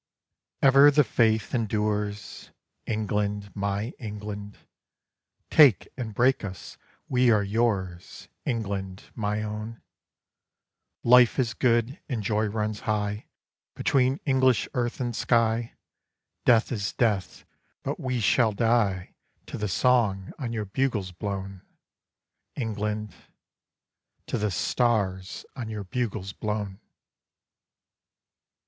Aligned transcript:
Ever 0.63 0.89
the 0.89 1.03
faith 1.03 1.53
endures, 1.53 2.49
England, 2.87 3.55
my 3.55 3.93
England: 3.99 4.57
"Take 5.51 5.89
and 5.95 6.15
break 6.15 6.43
us: 6.43 6.75
we 7.07 7.29
are 7.29 7.43
yours, 7.43 8.27
England, 8.43 9.03
my 9.13 9.43
own! 9.43 9.79
Life 11.03 11.37
is 11.37 11.53
good, 11.53 11.99
and 12.09 12.23
joy 12.23 12.47
runs 12.47 12.79
high 12.79 13.27
Between 13.75 14.19
English 14.25 14.67
earth 14.73 14.99
and 14.99 15.15
sky: 15.15 15.73
Death 16.45 16.71
is 16.71 16.93
death; 16.93 17.45
but 17.83 17.99
we 17.99 18.19
shall 18.19 18.53
die 18.53 19.13
To 19.45 19.55
the 19.59 19.67
Song 19.69 20.33
on 20.39 20.51
your 20.51 20.65
bugles 20.65 21.11
blown, 21.11 21.61
England 22.55 23.13
To 24.25 24.39
the 24.39 24.49
stars 24.49 25.45
on 25.55 25.69
your 25.69 25.83
bugles 25.83 26.33
blown!" 26.33 26.79